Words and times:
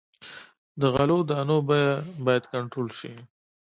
د 0.79 0.81
غلو 0.93 1.17
دانو 1.29 1.57
بیه 1.67 1.89
باید 2.25 2.43
کنټرول 2.53 2.89
شي. 2.99 3.13